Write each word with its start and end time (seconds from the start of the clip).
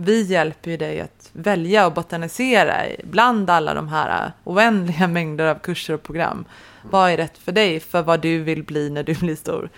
Vi 0.00 0.22
hjälper 0.22 0.70
ju 0.70 0.76
dig 0.76 1.00
att 1.00 1.30
välja 1.32 1.86
och 1.86 1.92
botanisera 1.92 2.76
bland 3.04 3.50
alla 3.50 3.74
de 3.74 3.88
här 3.88 4.32
oändliga 4.44 5.08
mängder 5.08 5.46
av 5.46 5.58
kurser 5.58 5.94
och 5.94 6.02
program. 6.02 6.44
Vad 6.82 7.10
är 7.10 7.16
rätt 7.16 7.38
för 7.38 7.52
dig, 7.52 7.80
för 7.80 8.02
vad 8.02 8.20
du 8.20 8.42
vill 8.42 8.62
bli 8.64 8.90
när 8.90 9.02
du 9.02 9.14
blir 9.14 9.36
stor? 9.36 9.70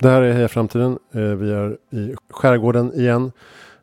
Det 0.00 0.08
här 0.08 0.22
är 0.22 0.32
Heja 0.32 0.48
Framtiden. 0.48 0.98
Eh, 1.12 1.20
vi 1.20 1.52
är 1.52 1.76
i 1.90 2.14
skärgården 2.30 2.92
igen. 2.94 3.32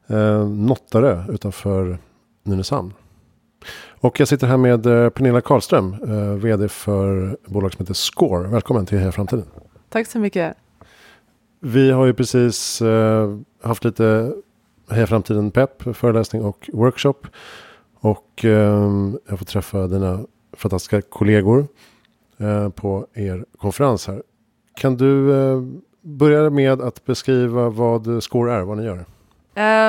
Eh, 0.07 0.47
Nottarö 0.49 1.23
utanför 1.29 1.97
Nynäshamn. 2.43 2.93
Och 3.87 4.19
jag 4.19 4.27
sitter 4.27 4.47
här 4.47 4.57
med 4.57 4.85
eh, 4.85 5.09
Pernilla 5.09 5.41
Karlström, 5.41 5.95
vd 6.39 6.69
för 6.69 7.37
bolag 7.45 7.73
som 7.73 7.83
heter 7.83 7.93
Score. 7.93 8.47
Välkommen 8.47 8.85
till 8.85 8.97
Heja 8.97 9.11
Framtiden. 9.11 9.45
Tack 9.89 10.07
så 10.07 10.19
mycket. 10.19 10.57
Vi 11.59 11.91
har 11.91 12.05
ju 12.05 12.13
precis 12.13 12.81
haft 13.61 13.83
lite 13.83 14.33
Heja 14.89 15.07
Framtiden 15.07 15.51
pepp, 15.51 15.95
föreläsning 15.95 16.43
och 16.43 16.69
workshop. 16.73 17.27
Och 17.99 18.39
jag 19.27 19.39
får 19.39 19.45
träffa 19.45 19.87
dina 19.87 20.25
fantastiska 20.53 21.01
kollegor 21.01 21.67
på 22.75 23.07
er 23.13 23.45
konferens 23.57 24.07
här. 24.07 24.23
Kan 24.75 24.97
du 24.97 25.31
börja 26.05 26.49
med 26.49 26.81
att 26.81 27.05
beskriva 27.05 27.69
vad 27.69 28.23
Score 28.23 28.53
är, 28.53 28.61
vad 28.61 28.77
ni 28.77 28.83
gör. 28.83 29.05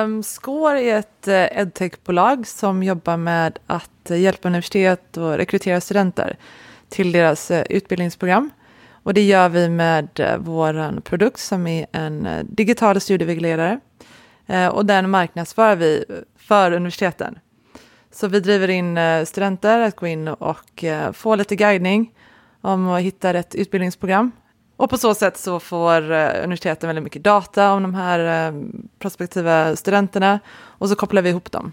Um, 0.03 0.23
Score 0.23 0.81
är 0.81 0.99
ett 0.99 1.27
eh, 1.27 1.61
edtech-bolag 1.61 2.47
som 2.47 2.83
jobbar 2.83 3.17
med 3.17 3.59
att 3.67 4.11
eh, 4.11 4.21
hjälpa 4.21 4.47
universitet 4.47 5.17
och 5.17 5.37
rekrytera 5.37 5.81
studenter 5.81 6.37
till 6.89 7.11
deras 7.11 7.51
eh, 7.51 7.65
utbildningsprogram. 7.69 8.49
Och 9.03 9.13
det 9.13 9.21
gör 9.21 9.49
vi 9.49 9.69
med 9.69 10.37
vår 10.39 11.01
produkt 11.01 11.39
som 11.39 11.67
är 11.67 11.85
en 11.91 12.27
digital 12.43 12.99
studievägledare. 12.99 13.79
och 14.71 14.85
den 14.85 15.09
marknadsför 15.09 15.75
vi 15.75 16.05
för 16.37 16.71
universiteten. 16.71 17.39
Så 18.11 18.27
vi 18.27 18.39
driver 18.39 18.67
in 18.67 18.99
studenter 19.25 19.79
att 19.79 19.95
gå 19.95 20.07
in 20.07 20.27
och 20.27 20.85
få 21.13 21.35
lite 21.35 21.55
guidning 21.55 22.13
om 22.61 22.89
att 22.89 23.01
hitta 23.01 23.33
rätt 23.33 23.55
utbildningsprogram 23.55 24.31
och 24.77 24.89
på 24.89 24.97
så 24.97 25.13
sätt 25.13 25.37
så 25.37 25.59
får 25.59 26.11
eh, 26.11 26.43
universiteten 26.43 26.87
väldigt 26.87 27.03
mycket 27.03 27.23
data 27.23 27.73
om 27.73 27.83
de 27.83 27.95
här 27.95 28.47
eh, 28.47 28.53
prospektiva 28.99 29.75
studenterna 29.75 30.39
och 30.57 30.89
så 30.89 30.95
kopplar 30.95 31.21
vi 31.21 31.29
ihop 31.29 31.51
dem. 31.51 31.71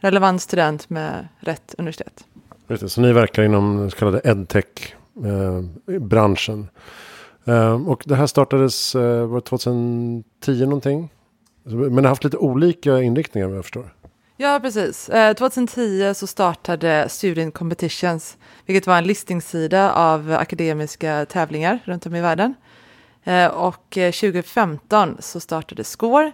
Relevant 0.00 0.42
student 0.42 0.90
med 0.90 1.28
rätt 1.40 1.74
universitet. 1.78 2.24
Just 2.68 2.90
så 2.90 3.00
ni 3.00 3.12
verkar 3.12 3.42
inom 3.42 3.76
den 3.76 3.90
så 3.90 3.96
kallade 3.96 4.20
edtech-branschen. 4.24 6.68
Eh, 7.44 7.88
och 7.88 8.02
det 8.06 8.14
här 8.14 8.26
startades 8.26 8.94
var 8.94 9.40
2010 9.40 10.24
någonting. 10.46 11.10
Men 11.64 11.96
det 11.96 12.02
har 12.02 12.08
haft 12.08 12.24
lite 12.24 12.36
olika 12.36 13.02
inriktningar 13.02 13.48
vad 13.48 13.56
jag 13.56 13.64
förstår. 13.64 13.94
Ja, 14.36 14.60
precis. 14.62 15.08
Eh, 15.08 15.34
2010 15.34 16.14
så 16.14 16.26
startade 16.26 17.08
Student 17.08 17.54
Competitions 17.54 18.36
vilket 18.66 18.86
var 18.86 18.98
en 18.98 19.04
listningssida 19.04 19.92
av 19.92 20.32
akademiska 20.32 21.26
tävlingar 21.26 21.78
runt 21.84 22.06
om 22.06 22.14
i 22.14 22.20
världen. 22.20 22.54
Eh, 23.24 23.46
och 23.46 23.98
eh, 23.98 24.12
2015 24.12 25.16
så 25.20 25.40
startade 25.40 25.84
Score 25.84 26.32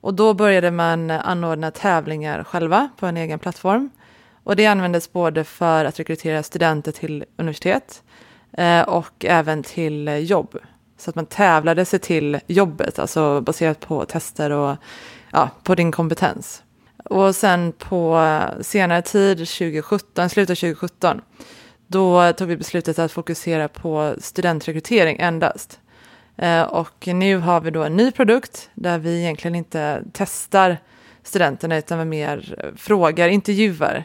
och 0.00 0.14
då 0.14 0.34
började 0.34 0.70
man 0.70 1.10
anordna 1.10 1.70
tävlingar 1.70 2.44
själva 2.44 2.88
på 2.96 3.06
en 3.06 3.16
egen 3.16 3.38
plattform. 3.38 3.90
Och 4.44 4.56
det 4.56 4.66
användes 4.66 5.12
både 5.12 5.44
för 5.44 5.84
att 5.84 5.98
rekrytera 5.98 6.42
studenter 6.42 6.92
till 6.92 7.24
universitet 7.36 8.02
eh, 8.52 8.82
och 8.82 9.24
även 9.24 9.62
till 9.62 10.08
eh, 10.08 10.16
jobb. 10.16 10.58
Så 10.98 11.10
att 11.10 11.16
man 11.16 11.26
tävlade 11.26 11.84
sig 11.84 11.98
till 11.98 12.40
jobbet, 12.46 12.98
alltså 12.98 13.40
baserat 13.40 13.80
på 13.80 14.04
tester 14.04 14.50
och 14.50 14.76
ja, 15.32 15.50
på 15.62 15.74
din 15.74 15.92
kompetens. 15.92 16.62
Och 17.08 17.34
sen 17.34 17.72
på 17.72 18.20
senare 18.60 19.02
tid, 19.02 19.38
2017, 19.38 20.28
slutet 20.28 20.50
av 20.50 20.54
2017, 20.54 21.20
då 21.86 22.32
tog 22.32 22.48
vi 22.48 22.56
beslutet 22.56 22.98
att 22.98 23.12
fokusera 23.12 23.68
på 23.68 24.14
studentrekrytering 24.18 25.16
endast. 25.20 25.80
Eh, 26.36 26.62
och 26.62 27.06
nu 27.06 27.36
har 27.36 27.60
vi 27.60 27.70
då 27.70 27.82
en 27.82 27.96
ny 27.96 28.10
produkt 28.10 28.70
där 28.74 28.98
vi 28.98 29.20
egentligen 29.20 29.54
inte 29.54 30.02
testar 30.12 30.78
studenterna 31.22 31.78
utan 31.78 31.98
vi 31.98 32.04
mer 32.04 32.72
frågar, 32.76 33.28
intervjuar 33.28 34.04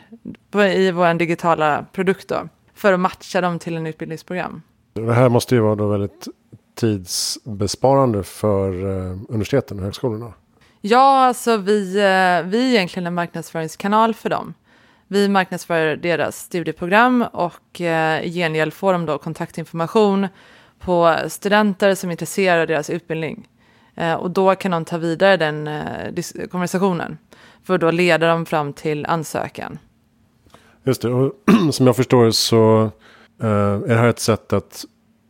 i 0.76 0.92
vår 0.92 1.14
digitala 1.14 1.86
produkt 1.92 2.28
då, 2.28 2.48
för 2.74 2.94
att 2.94 3.00
matcha 3.00 3.42
dem 3.42 3.60
till 3.60 3.76
en 3.76 3.88
utbildningsprogram. 3.88 4.62
Det 4.94 5.14
här 5.14 5.30
måste 5.30 5.56
ju 5.56 5.62
vara 5.62 5.76
då 5.76 5.88
väldigt 5.88 6.28
tidsbesparande 6.76 8.24
för 8.24 8.70
eh, 8.70 9.18
universiteten 9.30 9.78
och 9.78 9.84
högskolorna. 9.84 10.34
Ja, 10.86 11.26
alltså 11.26 11.58
vi, 11.58 11.96
eh, 11.96 12.50
vi 12.50 12.66
är 12.66 12.76
egentligen 12.76 13.08
en 13.08 13.14
marknadsföringskanal 13.14 14.14
för 14.14 14.30
dem. 14.30 14.54
Vi 15.08 15.30
marknadsför 15.30 15.96
deras 15.96 16.38
studieprogram 16.38 17.26
och 17.34 17.82
eh, 17.82 18.24
i 18.24 18.32
gengäld 18.34 18.74
får 18.74 18.94
de 18.94 19.06
då 19.06 19.18
kontaktinformation 19.18 20.28
på 20.80 21.16
studenter 21.28 21.96
som 21.96 22.10
är 22.10 22.12
intresserade 22.12 22.62
av 22.62 22.68
deras 22.68 22.90
utbildning. 22.90 23.48
Eh, 23.96 24.14
och 24.14 24.32
då 24.32 24.56
kan 24.56 24.72
de 24.72 24.86
ta 24.86 24.98
vidare 24.98 25.38
den 25.38 25.70
konversationen 26.52 27.18
för 27.64 27.78
då 27.78 27.92
leder 27.92 28.28
de 28.28 28.46
fram 28.46 28.74
till 28.74 29.06
ansökan. 29.06 29.80
Just 30.84 31.02
det, 31.02 31.10
och 31.10 31.34
som 31.72 31.88
jag 31.88 31.96
förstår 31.96 32.32
så 32.32 32.92
är 33.40 33.88
det 33.88 33.96
här 33.96 34.08
ett 34.08 34.20
sätt 34.20 34.54
att 34.54 34.86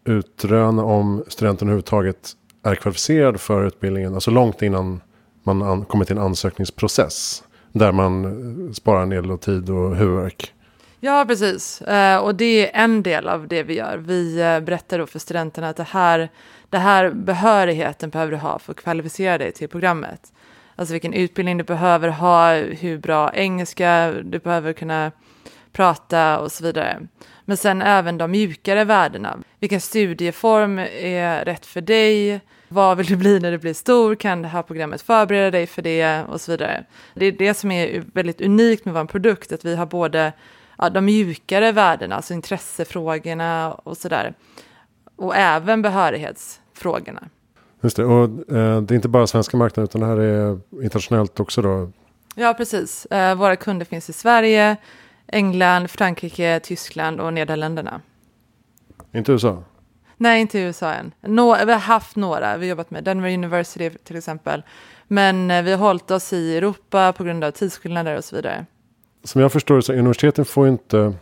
utröna 0.06 0.84
om 0.84 1.24
studenten 1.28 1.68
överhuvudtaget 1.68 2.32
är 2.64 2.76
kvalificerad 2.76 3.42
för 3.42 3.66
utbildningen, 3.66 4.14
alltså 4.14 4.32
långt 4.32 4.62
innan 4.62 5.02
man 5.44 5.86
kommer 5.86 6.06
till 6.06 6.18
en 6.18 6.24
ansökningsprocess. 6.24 7.44
Där 7.72 7.92
man 7.92 8.26
eh, 8.26 8.74
sparar 8.74 9.02
en 9.02 9.10
del 9.10 9.38
tid 9.38 9.70
och 9.70 9.96
huvudvärk. 9.96 10.54
Ja, 11.00 11.26
precis. 11.28 11.82
Eh, 11.82 12.18
och 12.18 12.36
det 12.36 12.76
är 12.76 12.84
en 12.84 13.04
del 13.04 13.28
av 13.28 13.48
det 13.48 13.64
vi 13.64 13.74
gör. 13.74 13.98
Vi 13.98 14.42
eh, 14.42 14.60
berättar 14.60 15.00
då 15.00 15.08
för 15.08 15.20
studenterna 15.20 15.70
att 15.70 15.78
det 15.78 15.84
här, 15.84 16.30
det 16.70 16.78
här 16.78 17.10
behörigheten 17.10 18.10
behöver 18.10 18.32
du 18.32 18.38
ha 18.38 18.60
för 18.60 18.72
att 18.72 18.78
kvalificera 18.78 19.38
dig 19.38 19.52
till 19.52 19.70
programmet. 19.70 20.34
Alltså 20.76 20.94
vilken 20.94 21.14
utbildning 21.14 21.58
du 21.58 21.64
behöver 21.64 22.10
ha, 22.10 22.54
hur 22.56 22.98
bra 22.98 23.34
engelska 23.34 24.12
du 24.24 24.40
behöver 24.40 24.74
kunna 24.74 25.12
prata 25.72 26.40
och 26.40 26.52
så 26.52 26.64
vidare. 26.64 27.08
Men 27.46 27.58
sen 27.58 27.82
även 27.82 28.18
de 28.18 28.32
mjukare 28.32 28.84
värdena. 28.84 29.38
Vilken 29.60 29.82
studieform 29.82 30.80
är 31.00 31.46
rätt 31.46 31.66
för 31.66 31.82
dig? 31.82 32.42
Vad 32.74 32.98
vill 32.98 33.06
du 33.06 33.16
bli 33.16 33.40
när 33.40 33.52
du 33.52 33.58
blir 33.58 33.74
stor? 33.74 34.16
Kan 34.16 34.42
det 34.42 34.48
här 34.48 34.62
programmet 34.62 35.02
förbereda 35.02 35.52
dig 35.52 35.68
för 35.68 35.82
det? 35.82 36.24
Och 36.24 36.42
så 36.42 36.52
vidare. 36.52 36.86
Det 37.14 37.26
är 37.26 37.32
det 37.32 37.54
som 37.54 37.72
är 37.72 38.04
väldigt 38.14 38.42
unikt 38.42 38.86
med 38.86 38.94
vår 38.94 39.06
produkt, 39.06 39.52
att 39.52 39.66
vi 39.66 39.76
har 39.76 39.86
både 39.86 40.34
ja, 40.78 40.90
de 40.90 41.06
mjukare 41.06 41.72
värdena, 41.72 42.16
alltså 42.16 42.34
intressefrågorna 42.34 43.74
och 43.74 43.98
sådär. 43.98 44.34
Och 45.16 45.36
även 45.36 45.82
behörighetsfrågorna. 45.82 47.30
Just 47.82 47.96
det, 47.96 48.06
och 48.06 48.24
eh, 48.56 48.82
det 48.82 48.94
är 48.94 48.96
inte 48.96 49.10
bara 49.10 49.28
svenska 49.28 49.58
marknaden 49.58 49.84
utan 49.84 50.02
det 50.02 50.08
här 50.08 50.18
är 50.18 50.60
internationellt 50.84 51.40
också 51.40 51.62
då? 51.62 51.92
Ja, 52.36 52.54
precis. 52.54 53.06
Eh, 53.06 53.36
våra 53.36 53.56
kunder 53.56 53.86
finns 53.86 54.10
i 54.10 54.14
Sverige, 54.14 54.78
England, 55.28 55.90
Frankrike, 55.90 56.60
Tyskland 56.64 57.22
och 57.22 57.34
Nederländerna. 57.34 58.02
Inte 59.12 59.32
USA? 59.32 59.64
Nej, 60.24 60.42
inte 60.42 60.60
i 60.60 60.62
USA 60.62 60.94
än. 60.94 61.14
Nå 61.22 61.66
vi 61.66 61.72
har 61.72 61.80
haft 61.80 62.16
några, 62.16 62.58
vi 62.58 62.66
har 62.66 62.70
jobbat 62.70 62.92
med 62.92 63.04
Denver 63.04 63.34
University 63.34 63.90
till 63.90 64.16
exempel. 64.16 64.64
Men 65.08 65.52
eh, 65.52 65.64
vi 65.64 65.72
har 65.72 65.78
hållit 65.78 66.12
oss 66.12 66.34
i 66.34 66.58
Europa 66.58 67.14
på 67.14 67.24
grund 67.24 67.44
av 67.44 67.52
tidsskillnader 67.52 68.18
och 68.18 68.24
så 68.24 68.36
vidare. 68.36 68.66
Som 69.24 69.42
jag 69.42 69.52
förstår 69.52 69.76
det 69.76 69.82
så 69.82 69.94
universiteten 69.94 70.46
får 70.46 70.68
inte 70.68 71.14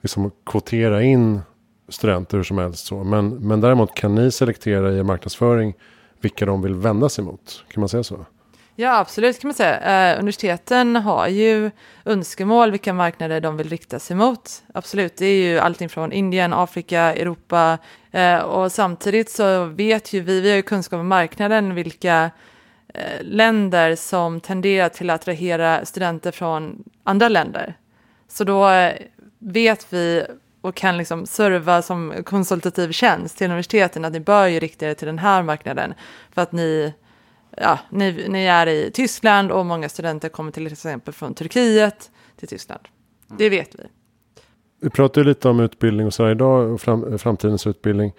liksom 0.00 0.30
kvotera 0.46 1.02
in 1.02 1.40
studenter 1.88 2.36
hur 2.36 2.44
som 2.44 2.58
helst. 2.58 2.86
Så. 2.86 3.04
Men, 3.04 3.28
men 3.28 3.60
däremot 3.60 3.94
kan 3.94 4.14
ni 4.14 4.30
selektera 4.30 4.92
i 4.92 5.02
marknadsföring 5.02 5.74
vilka 6.20 6.46
de 6.46 6.62
vill 6.62 6.74
vända 6.74 7.08
sig 7.08 7.24
mot. 7.24 7.64
Kan 7.68 7.80
man 7.80 7.88
säga 7.88 8.02
så? 8.02 8.26
Ja, 8.76 8.98
absolut 8.98 9.40
kan 9.40 9.48
man 9.48 9.54
säga. 9.54 10.12
Eh, 10.12 10.18
universiteten 10.18 10.96
har 10.96 11.28
ju 11.28 11.70
önskemål 12.04 12.70
vilka 12.70 12.92
marknader 12.92 13.40
de 13.40 13.56
vill 13.56 13.68
rikta 13.68 13.98
sig 13.98 14.16
mot. 14.16 14.62
Absolut, 14.74 15.16
det 15.16 15.26
är 15.26 15.44
ju 15.44 15.58
allting 15.58 15.88
från 15.88 16.12
Indien, 16.12 16.52
Afrika, 16.52 17.00
Europa 17.00 17.78
eh, 18.10 18.38
och 18.38 18.72
samtidigt 18.72 19.30
så 19.30 19.64
vet 19.64 20.12
ju 20.12 20.20
vi, 20.20 20.40
vi 20.40 20.50
har 20.50 20.56
ju 20.56 20.62
kunskap 20.62 21.00
om 21.00 21.08
marknaden, 21.08 21.74
vilka 21.74 22.30
eh, 22.94 23.22
länder 23.22 23.96
som 23.96 24.40
tenderar 24.40 24.88
till 24.88 25.10
att 25.10 25.20
attrahera 25.20 25.84
studenter 25.84 26.30
från 26.30 26.84
andra 27.04 27.28
länder. 27.28 27.74
Så 28.28 28.44
då 28.44 28.68
eh, 28.68 28.92
vet 29.38 29.86
vi 29.92 30.24
och 30.60 30.74
kan 30.74 30.96
liksom 30.96 31.26
serva 31.26 31.82
som 31.82 32.14
konsultativ 32.24 32.92
tjänst 32.92 33.38
till 33.38 33.44
universiteten 33.44 34.04
att 34.04 34.12
ni 34.12 34.20
bör 34.20 34.46
ju 34.46 34.60
rikta 34.60 34.86
er 34.86 34.94
till 34.94 35.06
den 35.06 35.18
här 35.18 35.42
marknaden 35.42 35.94
för 36.34 36.42
att 36.42 36.52
ni, 36.52 36.94
ja, 37.56 37.78
ni, 37.90 38.28
ni 38.28 38.44
är 38.44 38.66
i 38.66 38.90
Tyskland 38.90 39.52
och 39.52 39.66
många 39.66 39.88
studenter 39.88 40.28
kommer 40.28 40.52
till 40.52 40.66
exempel 40.66 41.14
från 41.14 41.34
Turkiet 41.34 42.10
till 42.36 42.48
Tyskland. 42.48 42.80
Det 43.38 43.48
vet 43.48 43.74
vi. 43.74 43.82
Vi 44.80 44.90
pratar 44.90 45.20
ju 45.20 45.28
lite 45.28 45.48
om 45.48 45.60
utbildning 45.60 46.06
och 46.06 46.14
så 46.14 46.30
idag 46.30 46.72
och 46.72 46.80
fram, 46.80 47.18
framtidens 47.18 47.66
utbildning. 47.66 48.12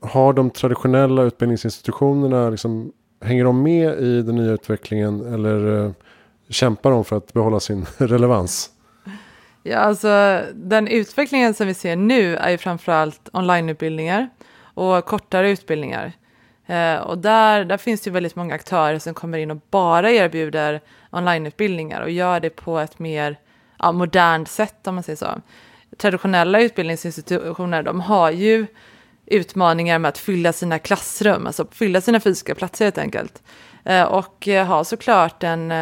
Har 0.00 0.32
de 0.32 0.50
traditionella 0.50 1.22
utbildningsinstitutionerna, 1.22 2.50
liksom, 2.50 2.92
hänger 3.24 3.44
de 3.44 3.62
med 3.62 4.00
i 4.00 4.22
den 4.22 4.36
nya 4.36 4.52
utvecklingen 4.52 5.34
eller 5.34 5.66
uh, 5.66 5.92
kämpar 6.48 6.90
de 6.90 7.04
för 7.04 7.16
att 7.16 7.32
behålla 7.32 7.60
sin 7.60 7.86
relevans? 7.98 8.70
Ja, 9.62 9.76
alltså 9.78 10.40
den 10.54 10.88
utvecklingen 10.88 11.54
som 11.54 11.66
vi 11.66 11.74
ser 11.74 11.96
nu 11.96 12.36
är 12.36 12.50
ju 12.50 12.58
framförallt 12.58 13.28
onlineutbildningar 13.32 14.28
och 14.74 15.04
kortare 15.04 15.50
utbildningar. 15.50 16.12
Eh, 16.68 16.96
och 16.96 17.18
där, 17.18 17.64
där 17.64 17.76
finns 17.76 18.00
det 18.00 18.08
ju 18.08 18.14
väldigt 18.14 18.36
många 18.36 18.54
aktörer 18.54 18.98
som 18.98 19.14
kommer 19.14 19.38
in 19.38 19.50
och 19.50 19.60
bara 19.70 20.10
erbjuder 20.10 20.80
onlineutbildningar 21.10 22.00
och 22.00 22.10
gör 22.10 22.40
det 22.40 22.50
på 22.50 22.78
ett 22.78 22.98
mer 22.98 23.38
ja, 23.78 23.92
modernt 23.92 24.48
sätt 24.48 24.86
om 24.86 24.94
man 24.94 25.04
säger 25.04 25.16
så. 25.16 25.40
Traditionella 25.96 26.60
utbildningsinstitutioner 26.60 27.82
de 27.82 28.00
har 28.00 28.30
ju 28.30 28.66
utmaningar 29.26 29.98
med 29.98 30.08
att 30.08 30.18
fylla 30.18 30.52
sina 30.52 30.78
klassrum, 30.78 31.46
alltså 31.46 31.66
fylla 31.70 32.00
sina 32.00 32.20
fysiska 32.20 32.54
platser 32.54 32.84
helt 32.84 32.98
enkelt. 32.98 33.42
Eh, 33.84 34.02
och 34.02 34.48
eh, 34.48 34.66
har 34.66 34.84
såklart 34.84 35.42
en 35.42 35.72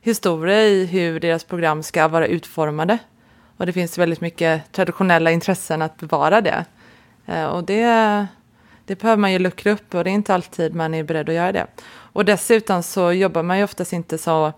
historia 0.00 0.62
i 0.62 0.86
hur 0.86 1.20
deras 1.20 1.44
program 1.44 1.82
ska 1.82 2.08
vara 2.08 2.26
utformade. 2.26 2.98
Och 3.56 3.66
det 3.66 3.72
finns 3.72 3.98
väldigt 3.98 4.20
mycket 4.20 4.72
traditionella 4.72 5.30
intressen 5.30 5.82
att 5.82 5.96
bevara 5.96 6.40
det. 6.40 6.64
Och 7.52 7.64
det, 7.64 8.26
det 8.88 9.00
behöver 9.00 9.20
man 9.20 9.32
ju 9.32 9.38
luckra 9.38 9.72
upp 9.72 9.94
och 9.94 10.04
det 10.04 10.10
är 10.10 10.14
inte 10.14 10.34
alltid 10.34 10.74
man 10.74 10.94
är 10.94 11.02
beredd 11.02 11.28
att 11.28 11.34
göra 11.34 11.52
det. 11.52 11.66
Och 12.12 12.24
dessutom 12.24 12.82
så 12.82 13.12
jobbar 13.12 13.42
man 13.42 13.58
ju 13.58 13.64
oftast 13.64 13.92
inte 13.92 14.18
så 14.18 14.52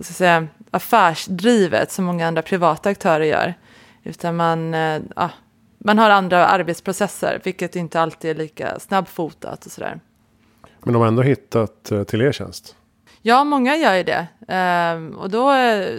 ska 0.00 0.14
säga, 0.14 0.46
affärsdrivet 0.70 1.92
som 1.92 2.04
många 2.04 2.28
andra 2.28 2.42
privata 2.42 2.88
aktörer 2.88 3.24
gör. 3.24 3.54
Utan 4.02 4.36
man, 4.36 4.74
eh, 4.74 5.00
ja, 5.16 5.30
man 5.78 5.98
har 5.98 6.10
andra 6.10 6.46
arbetsprocesser, 6.46 7.40
vilket 7.44 7.76
inte 7.76 8.00
alltid 8.00 8.30
är 8.30 8.34
lika 8.34 8.78
snabbfotat 8.78 9.66
och 9.66 9.72
sådär. 9.72 10.00
Men 10.82 10.92
de 10.92 11.00
har 11.00 11.08
ändå 11.08 11.22
hittat 11.22 11.90
eh, 11.90 12.02
till 12.02 12.22
er 12.22 12.32
tjänst? 12.32 12.76
Ja, 13.22 13.44
många 13.44 13.76
gör 13.76 13.94
ju 13.94 14.02
det. 14.02 14.26
Ehm, 14.48 15.18
och 15.18 15.30
då 15.30 15.52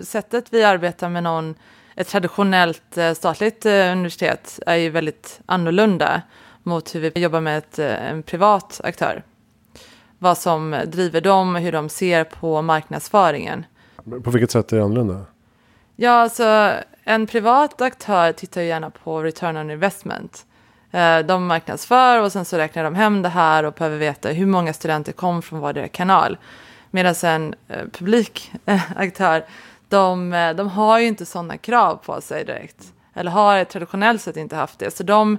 sättet 0.04 0.46
vi 0.50 0.64
arbetar 0.64 1.10
med 1.10 1.24
någon, 1.24 1.56
ett 1.96 2.08
traditionellt 2.08 2.98
eh, 2.98 3.14
statligt 3.14 3.66
eh, 3.66 3.92
universitet 3.92 4.60
är 4.66 4.76
ju 4.76 4.90
väldigt 4.90 5.42
annorlunda 5.46 6.22
mot 6.64 6.96
hur 6.96 7.00
vi 7.00 7.12
jobbar 7.22 7.42
med 7.42 7.58
ett, 7.58 7.80
eh, 7.80 8.12
en 8.12 8.24
privat 8.24 8.82
aktör. 8.84 9.24
Vad 10.20 10.38
som 10.38 10.82
driver 10.88 11.22
dem, 11.22 11.56
hur 11.56 11.72
de 11.72 11.90
ser 11.90 12.24
på 12.24 12.62
marknadsföringen. 12.62 13.66
På 14.24 14.32
vilket 14.32 14.52
sätt 14.52 14.72
är 14.72 14.78
det 14.78 14.84
annorlunda? 14.84 15.26
Ja, 15.96 16.12
alltså 16.12 16.74
en 17.04 17.28
privat 17.28 17.82
aktör 17.82 18.32
tittar 18.32 18.62
ju 18.62 18.68
gärna 18.68 18.90
på 18.90 19.24
return 19.24 19.58
on 19.58 19.72
investment. 19.72 20.46
De 21.26 21.46
marknadsför 21.48 22.22
och 22.22 22.32
sen 22.32 22.46
så 22.46 22.58
räknar 22.58 22.84
de 22.84 22.96
hem 22.96 23.22
det 23.22 23.30
här 23.30 23.64
och 23.64 23.74
behöver 23.74 23.98
veta 23.98 24.30
hur 24.30 24.46
många 24.46 24.74
studenter 24.74 25.12
kom 25.12 25.42
från 25.42 25.60
vardera 25.60 25.88
kanal. 25.88 26.38
Medan 26.92 27.16
en 27.24 27.56
eh, 27.68 27.86
publik 27.92 28.52
eh, 28.66 28.92
aktör, 28.96 29.46
de, 29.90 30.34
eh, 30.34 30.54
de 30.54 30.70
har 30.70 31.00
ju 31.00 31.08
inte 31.08 31.26
sådana 31.26 31.58
krav 31.58 31.96
på 31.96 32.22
sig 32.22 32.46
direkt. 32.46 32.94
Eller 33.14 33.32
har 33.32 33.64
traditionellt 33.64 34.22
sett 34.22 34.38
inte 34.38 34.56
haft 34.56 34.80
det. 34.80 34.92
Så 34.92 35.04
de, 35.04 35.38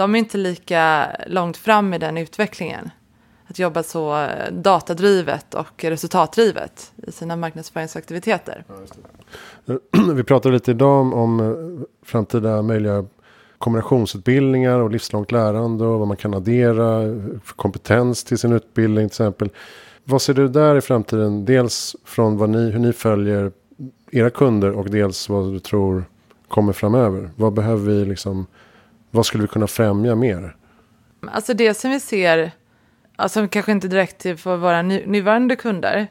de 0.00 0.14
är 0.14 0.18
inte 0.18 0.38
lika 0.38 1.06
långt 1.26 1.56
fram 1.56 1.94
i 1.94 1.98
den 1.98 2.16
utvecklingen. 2.16 2.90
Att 3.46 3.58
jobba 3.58 3.82
så 3.82 4.26
datadrivet 4.50 5.54
och 5.54 5.84
resultatdrivet 5.84 6.92
i 7.06 7.12
sina 7.12 7.36
marknadsföringsaktiviteter. 7.36 8.64
Ja, 9.64 9.78
Vi 10.14 10.24
pratade 10.24 10.54
lite 10.54 10.70
idag 10.70 11.00
om, 11.00 11.14
om 11.14 11.40
eh, 11.40 11.84
framtida 12.02 12.62
möjliga 12.62 13.04
kombinationsutbildningar 13.58 14.78
och 14.78 14.90
livslångt 14.90 15.32
lärande 15.32 15.84
och 15.84 15.98
vad 15.98 16.08
man 16.08 16.16
kan 16.16 16.34
addera 16.34 17.00
för 17.44 17.54
kompetens 17.56 18.24
till 18.24 18.38
sin 18.38 18.52
utbildning 18.52 19.08
till 19.08 19.12
exempel. 19.12 19.50
Vad 20.04 20.22
ser 20.22 20.34
du 20.34 20.48
där 20.48 20.76
i 20.76 20.80
framtiden? 20.80 21.44
Dels 21.44 21.96
från 22.04 22.36
vad 22.36 22.50
ni, 22.50 22.70
hur 22.70 22.78
ni 22.78 22.92
följer 22.92 23.52
era 24.10 24.30
kunder 24.30 24.70
och 24.70 24.90
dels 24.90 25.28
vad 25.28 25.52
du 25.52 25.58
tror 25.58 26.04
kommer 26.48 26.72
framöver. 26.72 27.30
Vad 27.36 27.52
behöver 27.52 27.92
vi 27.92 28.04
liksom, 28.04 28.46
vad 29.10 29.26
skulle 29.26 29.42
vi 29.42 29.48
kunna 29.48 29.66
främja 29.66 30.14
mer? 30.14 30.56
Alltså 31.32 31.54
det 31.54 31.74
som 31.74 31.90
vi 31.90 32.00
ser, 32.00 32.50
alltså 33.16 33.48
kanske 33.48 33.72
inte 33.72 33.88
direkt 33.88 34.22
för 34.22 34.56
våra 34.56 34.82
nuvarande 34.82 35.56
kunder, 35.56 36.08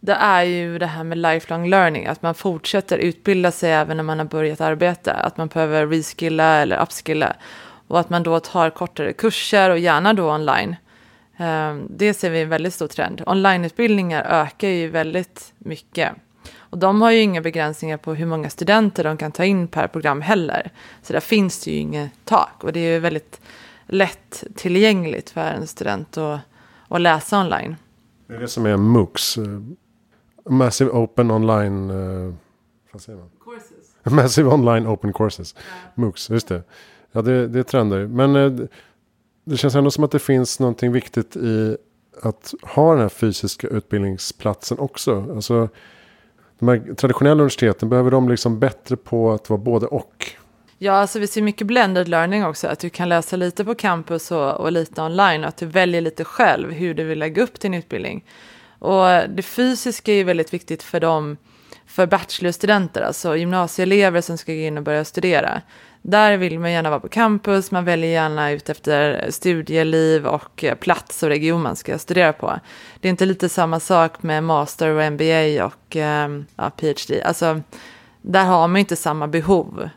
det 0.00 0.12
är 0.12 0.42
ju 0.42 0.78
det 0.78 0.86
här 0.86 1.04
med 1.04 1.18
lifelong 1.18 1.70
learning, 1.70 2.06
att 2.06 2.22
man 2.22 2.34
fortsätter 2.34 2.98
utbilda 2.98 3.50
sig 3.50 3.72
även 3.72 3.96
när 3.96 4.04
man 4.04 4.18
har 4.18 4.26
börjat 4.26 4.60
arbeta, 4.60 5.12
att 5.12 5.36
man 5.36 5.48
behöver 5.48 5.86
reskilla 5.86 6.54
eller 6.54 6.82
upskilla 6.82 7.36
och 7.88 8.00
att 8.00 8.10
man 8.10 8.22
då 8.22 8.40
tar 8.40 8.70
kortare 8.70 9.12
kurser 9.12 9.70
och 9.70 9.78
gärna 9.78 10.12
då 10.12 10.30
online 10.30 10.76
ehm, 11.36 11.86
det 11.90 12.14
ser 12.14 12.30
vi 12.30 12.42
en 12.42 12.48
väldigt 12.48 12.74
stor 12.74 12.86
trend. 12.86 13.22
Onlineutbildningar 13.26 14.22
ökar 14.22 14.68
ju 14.68 14.88
väldigt 14.88 15.52
mycket. 15.58 16.12
Och 16.70 16.78
de 16.78 17.02
har 17.02 17.10
ju 17.10 17.20
inga 17.20 17.40
begränsningar 17.40 17.96
på 17.96 18.14
hur 18.14 18.26
många 18.26 18.50
studenter 18.50 19.04
de 19.04 19.16
kan 19.16 19.32
ta 19.32 19.44
in 19.44 19.68
per 19.68 19.86
program 19.86 20.20
heller. 20.20 20.70
Så 21.02 21.12
där 21.12 21.20
finns 21.20 21.64
det 21.64 21.70
ju 21.70 21.76
inget 21.76 22.10
tak. 22.24 22.64
Och 22.64 22.72
det 22.72 22.80
är 22.80 22.92
ju 22.92 22.98
väldigt 22.98 23.40
lätt 23.86 24.44
tillgängligt 24.56 25.30
för 25.30 25.40
en 25.40 25.66
student 25.66 26.16
att, 26.16 26.40
att 26.88 27.00
läsa 27.00 27.40
online. 27.40 27.76
Det 28.26 28.34
är 28.34 28.40
det 28.40 28.48
som 28.48 28.66
är 28.66 28.76
MOOCs. 28.76 29.38
Massive 30.48 30.90
Open 30.90 31.30
Online... 31.30 31.90
Uh, 31.90 32.34
vad 32.92 33.02
säger 33.02 33.18
man? 33.18 33.30
Courses. 33.44 33.94
Massive 34.02 34.48
Online 34.48 34.86
Open 34.86 35.12
Courses. 35.12 35.54
Ja. 35.56 35.62
MOOCs, 35.94 36.30
just 36.30 36.48
det. 36.48 36.62
Ja, 37.12 37.22
det, 37.22 37.48
det 37.48 37.58
är 37.58 37.62
trender. 37.62 38.06
Men 38.06 38.36
uh, 38.36 38.66
det 39.44 39.56
känns 39.56 39.74
ändå 39.74 39.90
som 39.90 40.04
att 40.04 40.10
det 40.10 40.18
finns 40.18 40.60
någonting 40.60 40.92
viktigt 40.92 41.36
i 41.36 41.76
att 42.22 42.54
ha 42.62 42.92
den 42.92 43.00
här 43.00 43.08
fysiska 43.08 43.68
utbildningsplatsen 43.68 44.78
också. 44.78 45.34
Alltså, 45.34 45.68
de 46.58 46.68
här 46.68 46.94
traditionella 46.94 47.34
universiteten, 47.34 47.88
behöver 47.88 48.10
de 48.10 48.28
liksom 48.28 48.58
bättre 48.58 48.96
på 48.96 49.32
att 49.32 49.50
vara 49.50 49.60
både 49.60 49.86
och? 49.86 50.32
Ja, 50.78 50.92
alltså 50.92 51.18
vi 51.18 51.26
ser 51.26 51.42
mycket 51.42 51.66
blended 51.66 52.08
learning 52.08 52.44
också, 52.44 52.68
att 52.68 52.78
du 52.78 52.90
kan 52.90 53.08
läsa 53.08 53.36
lite 53.36 53.64
på 53.64 53.74
campus 53.74 54.30
och, 54.30 54.54
och 54.54 54.72
lite 54.72 55.02
online 55.02 55.42
och 55.42 55.48
att 55.48 55.56
du 55.56 55.66
väljer 55.66 56.00
lite 56.00 56.24
själv 56.24 56.72
hur 56.72 56.94
du 56.94 57.04
vill 57.04 57.18
lägga 57.18 57.42
upp 57.42 57.60
din 57.60 57.74
utbildning. 57.74 58.24
Och 58.78 59.06
det 59.28 59.42
fysiska 59.42 60.12
är 60.12 60.16
ju 60.16 60.24
väldigt 60.24 60.54
viktigt 60.54 60.82
för 60.82 61.00
dem, 61.00 61.36
för 61.86 62.06
bachelorstudenter, 62.06 63.02
alltså 63.02 63.36
gymnasieelever 63.36 64.20
som 64.20 64.38
ska 64.38 64.52
gå 64.52 64.58
in 64.58 64.78
och 64.78 64.84
börja 64.84 65.04
studera. 65.04 65.62
Där 66.02 66.36
vill 66.36 66.58
man 66.58 66.72
gärna 66.72 66.90
vara 66.90 67.00
på 67.00 67.08
campus, 67.08 67.70
man 67.70 67.84
väljer 67.84 68.10
gärna 68.10 68.50
ut 68.50 68.68
efter 68.68 69.26
studieliv 69.30 70.26
och 70.26 70.64
eh, 70.64 70.74
plats 70.74 71.22
och 71.22 71.28
region 71.28 71.62
man 71.62 71.76
ska 71.76 71.98
studera 71.98 72.32
på. 72.32 72.60
Det 73.00 73.08
är 73.08 73.10
inte 73.10 73.26
lite 73.26 73.48
samma 73.48 73.80
sak 73.80 74.22
med 74.22 74.44
master 74.44 74.88
och 74.88 75.12
MBA 75.12 75.64
och 75.64 75.96
ehm, 75.96 76.46
ja, 76.56 76.70
PhD. 76.70 77.22
Alltså, 77.22 77.60
där 78.22 78.44
har 78.44 78.68
man 78.68 78.76
inte 78.76 78.96
samma 78.96 79.26
behov 79.26 79.88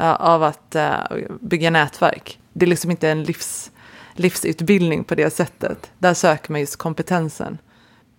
eh, 0.00 0.14
av 0.14 0.42
att 0.42 0.74
eh, 0.74 0.94
bygga 1.40 1.70
nätverk. 1.70 2.38
Det 2.52 2.64
är 2.64 2.68
liksom 2.68 2.90
inte 2.90 3.08
en 3.08 3.22
livs, 3.22 3.70
livsutbildning 4.14 5.04
på 5.04 5.14
det 5.14 5.30
sättet. 5.30 5.90
Där 5.98 6.14
söker 6.14 6.52
man 6.52 6.60
just 6.60 6.76
kompetensen. 6.76 7.58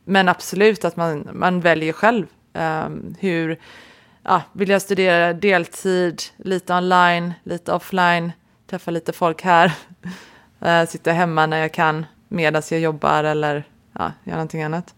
Men 0.06 0.30
absolut 0.30 0.86
att 0.86 0.96
man, 0.96 1.30
man 1.34 1.62
väljer 1.62 1.94
själv 1.94 2.26
um, 2.54 3.16
hur 3.20 3.60
ja, 4.30 4.42
vill 4.54 4.70
jag 4.70 4.82
studera 4.82 5.34
deltid, 5.34 6.22
lite 6.38 6.74
online, 6.74 7.34
lite 7.44 7.74
offline, 7.74 8.32
träffa 8.70 8.92
lite 8.92 9.14
folk 9.14 9.42
här, 9.42 9.74
eh, 10.62 10.86
sitta 10.88 11.12
hemma 11.12 11.46
när 11.46 11.58
jag 11.58 11.74
kan 11.74 12.06
medan 12.28 12.62
jag 12.72 12.80
jobbar 12.80 13.24
eller 13.24 13.64
ja, 13.94 14.12
göra 14.24 14.36
någonting 14.36 14.64
annat. 14.64 14.96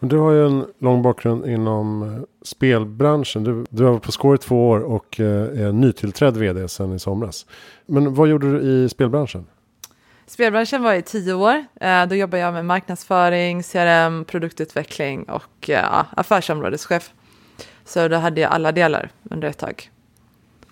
Men 0.00 0.08
du 0.08 0.18
har 0.18 0.32
ju 0.32 0.46
en 0.46 0.66
lång 0.78 1.02
bakgrund 1.02 1.46
inom 1.46 2.02
eh, 2.02 2.22
spelbranschen. 2.42 3.44
Du, 3.44 3.64
du 3.70 3.84
har 3.84 3.90
varit 3.90 4.02
på 4.02 4.12
Score 4.12 4.34
i 4.34 4.38
två 4.38 4.68
år 4.68 4.80
och 4.80 5.20
eh, 5.20 5.66
är 5.66 5.72
nytillträdd 5.72 6.36
vd 6.36 6.68
sedan 6.68 6.94
i 6.94 6.98
somras. 6.98 7.46
Men 7.86 8.14
vad 8.14 8.28
gjorde 8.28 8.52
du 8.52 8.60
i 8.60 8.88
spelbranschen? 8.88 9.46
Spelbranschen 10.26 10.82
var 10.82 10.94
i 10.94 11.02
tio 11.02 11.34
år. 11.34 11.64
Då 12.06 12.14
jobbade 12.14 12.42
jag 12.42 12.54
med 12.54 12.64
marknadsföring, 12.64 13.62
CRM, 13.62 14.24
produktutveckling 14.24 15.24
och 15.24 15.68
ja, 15.68 16.06
affärsområdeschef. 16.16 17.12
Så 17.84 18.08
då 18.08 18.16
hade 18.16 18.40
jag 18.40 18.52
alla 18.52 18.72
delar 18.72 19.10
under 19.30 19.48
ett 19.48 19.58
tag. 19.58 19.90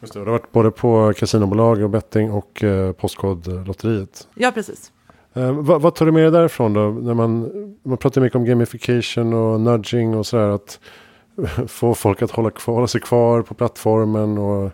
Just 0.01 0.15
det, 0.15 0.21
du 0.21 0.25
har 0.25 0.33
varit 0.33 0.53
både 0.53 0.71
på 0.71 1.13
kasinobolag 1.17 1.83
och 1.83 1.91
betting 1.91 2.31
och 2.31 2.65
eh, 2.65 2.93
Postkodlotteriet. 2.93 4.29
Ja, 4.35 4.53
precis. 4.53 4.93
Eh, 5.35 5.53
vad, 5.53 5.83
vad, 5.83 5.95
tar 5.95 6.07
du 6.07 6.13
med 6.13 6.23
dig 6.23 6.31
därifrån 6.31 6.73
då? 6.73 6.81
När 6.81 7.15
man, 7.15 7.51
man 7.83 7.99
pratar 7.99 8.21
mycket 8.21 8.37
om 8.37 8.45
gamification 8.45 9.35
och 9.35 9.61
nudging 9.61 10.17
och 10.17 10.27
sådär. 10.27 10.49
Att 10.49 10.81
få 11.69 11.95
folk 11.95 12.23
att 12.23 12.31
hålla, 12.31 12.51
kvar, 12.51 12.75
hålla 12.75 12.87
sig 12.87 13.01
kvar 13.01 13.43
på 13.43 13.55
plattformen 13.55 14.39
och 14.39 14.71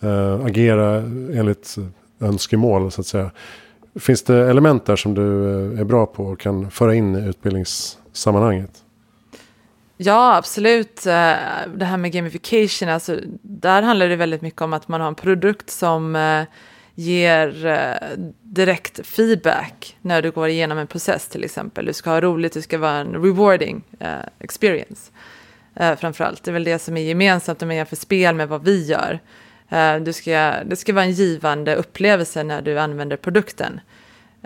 eh, 0.00 0.44
agera 0.44 0.96
enligt 1.38 1.76
önskemål 2.20 2.90
så 2.90 3.00
att 3.00 3.06
säga. 3.06 3.30
Finns 3.94 4.22
det 4.22 4.50
element 4.50 4.86
där 4.86 4.96
som 4.96 5.14
du 5.14 5.50
eh, 5.72 5.80
är 5.80 5.84
bra 5.84 6.06
på 6.06 6.24
och 6.24 6.40
kan 6.40 6.70
föra 6.70 6.94
in 6.94 7.16
i 7.16 7.28
utbildningssammanhanget? 7.28 8.83
Ja, 9.96 10.36
absolut. 10.36 11.06
Eh, 11.06 11.12
det 11.74 11.84
här 11.84 11.96
med 11.96 12.12
gamification, 12.12 12.88
alltså, 12.88 13.20
där 13.42 13.82
handlar 13.82 14.08
det 14.08 14.16
väldigt 14.16 14.42
mycket 14.42 14.62
om 14.62 14.72
att 14.72 14.88
man 14.88 15.00
har 15.00 15.08
en 15.08 15.14
produkt 15.14 15.70
som 15.70 16.16
eh, 16.16 16.42
ger 16.94 17.66
eh, 17.66 18.18
direkt 18.42 19.06
feedback 19.06 19.96
när 20.00 20.22
du 20.22 20.30
går 20.30 20.48
igenom 20.48 20.78
en 20.78 20.86
process 20.86 21.28
till 21.28 21.44
exempel. 21.44 21.86
Du 21.86 21.92
ska 21.92 22.10
ha 22.10 22.20
roligt, 22.20 22.52
det 22.52 22.62
ska 22.62 22.78
vara 22.78 22.96
en 22.96 23.22
rewarding 23.22 23.84
eh, 24.00 24.14
experience. 24.38 25.10
Framförallt, 25.98 26.44
det 26.44 26.50
är 26.50 26.52
väl 26.52 26.64
det 26.64 26.78
som 26.78 26.96
är 26.96 27.00
gemensamt 27.00 27.62
om 27.62 27.68
man 27.68 27.76
jämför 27.76 27.96
spel 27.96 28.34
med 28.34 28.48
vad 28.48 28.64
vi 28.64 28.84
gör. 28.84 29.20
Du 30.00 30.12
ska, 30.12 30.54
det 30.64 30.76
ska 30.76 30.92
vara 30.92 31.04
en 31.04 31.12
givande 31.12 31.74
upplevelse 31.74 32.42
när 32.42 32.62
du 32.62 32.78
använder 32.78 33.16
produkten. 33.16 33.80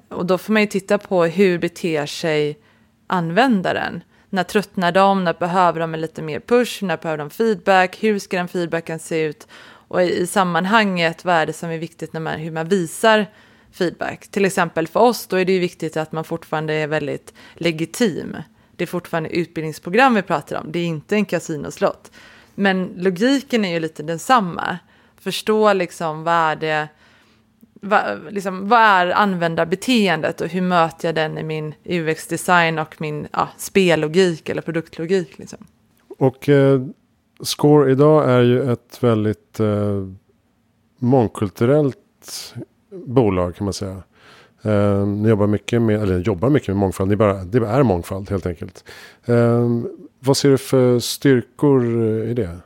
Och 0.08 0.26
då 0.26 0.38
får 0.38 0.52
man 0.52 0.62
ju 0.62 0.68
titta 0.68 0.98
på 0.98 1.24
hur 1.24 1.58
beter 1.58 2.06
sig 2.06 2.58
användaren. 3.06 4.02
När 4.30 4.44
tröttnar 4.44 4.92
de? 4.92 5.24
När 5.24 5.34
behöver 5.34 5.80
de 5.80 5.94
en 5.94 6.00
lite 6.00 6.22
mer 6.22 6.40
push? 6.40 6.82
När 6.82 6.96
behöver 6.96 7.18
de 7.18 7.30
feedback? 7.30 8.02
Hur 8.02 8.18
ska 8.18 8.36
den 8.36 8.48
feedbacken 8.48 8.98
se 8.98 9.22
ut? 9.22 9.46
Och 9.62 10.02
i, 10.02 10.18
i 10.18 10.26
sammanhanget, 10.26 11.24
vad 11.24 11.34
är 11.34 11.46
det 11.46 11.52
som 11.52 11.70
är 11.70 11.78
viktigt 11.78 12.12
när 12.12 12.20
man, 12.20 12.38
hur 12.38 12.50
man 12.50 12.68
visar 12.68 13.26
feedback? 13.72 14.28
Till 14.28 14.44
exempel 14.44 14.88
för 14.88 15.00
oss, 15.00 15.26
då 15.26 15.36
är 15.36 15.44
det 15.44 15.52
ju 15.52 15.58
viktigt 15.58 15.96
att 15.96 16.12
man 16.12 16.24
fortfarande 16.24 16.74
är 16.74 16.86
väldigt 16.86 17.34
legitim. 17.54 18.36
Det 18.76 18.84
är 18.84 18.88
fortfarande 18.88 19.30
utbildningsprogram 19.30 20.14
vi 20.14 20.22
pratar 20.22 20.56
om, 20.56 20.72
det 20.72 20.78
är 20.78 20.86
inte 20.86 21.14
en 21.14 21.24
kasinoslott. 21.24 22.10
Men 22.54 22.92
logiken 22.96 23.64
är 23.64 23.72
ju 23.72 23.80
lite 23.80 24.02
densamma 24.02 24.78
förstå 25.20 25.72
liksom 25.72 26.24
vad 26.24 26.34
är 26.34 26.56
det, 26.56 26.88
vad, 27.80 28.32
liksom, 28.32 28.68
vad 28.68 28.80
är 28.80 29.10
användarbeteendet 29.10 30.40
och 30.40 30.48
hur 30.48 30.60
möter 30.60 31.08
jag 31.08 31.14
den 31.14 31.38
i 31.38 31.42
min 31.42 31.74
UX-design 31.84 32.78
och 32.78 33.00
min 33.00 33.28
ja, 33.32 33.48
spellogik 33.56 34.48
eller 34.48 34.62
produktlogik. 34.62 35.38
Liksom. 35.38 35.58
Och 36.18 36.48
eh, 36.48 36.80
Score 37.40 37.92
idag 37.92 38.30
är 38.30 38.40
ju 38.40 38.72
ett 38.72 38.98
väldigt 39.02 39.60
eh, 39.60 40.06
mångkulturellt 40.98 42.54
bolag 42.90 43.56
kan 43.56 43.64
man 43.64 43.74
säga. 43.74 44.02
Eh, 44.62 45.06
ni 45.06 45.28
jobbar 45.28 45.46
mycket 45.46 45.82
med, 45.82 46.02
eller 46.02 46.18
jobbar 46.18 46.50
mycket 46.50 46.68
med 46.68 46.76
mångfald, 46.76 47.10
ni 47.10 47.16
bara, 47.16 47.44
det 47.44 47.58
är 47.58 47.82
mångfald 47.82 48.30
helt 48.30 48.46
enkelt. 48.46 48.84
Eh, 49.24 49.68
vad 50.20 50.36
ser 50.36 50.50
du 50.50 50.58
för 50.58 50.98
styrkor 50.98 52.02
i 52.24 52.34
det? 52.34 52.58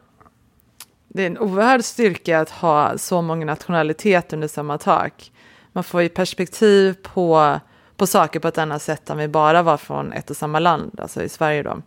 Det 1.14 1.22
är 1.22 1.26
en 1.26 1.38
oerhörd 1.38 1.84
styrka 1.84 2.40
att 2.40 2.50
ha 2.50 2.98
så 2.98 3.22
många 3.22 3.46
nationaliteter 3.46 4.36
under 4.36 4.48
samma 4.48 4.78
tak. 4.78 5.32
Man 5.72 5.84
får 5.84 6.02
ju 6.02 6.08
perspektiv 6.08 6.96
på, 7.02 7.60
på 7.96 8.06
saker 8.06 8.40
på 8.40 8.48
ett 8.48 8.58
annat 8.58 8.82
sätt 8.82 9.10
än 9.10 9.18
vi 9.18 9.28
bara 9.28 9.62
var 9.62 9.76
från 9.76 10.12
ett 10.12 10.30
och 10.30 10.36
samma 10.36 10.58
land, 10.58 11.00
alltså 11.00 11.22
i 11.22 11.28
Sverige 11.28 11.62
då. 11.62 11.82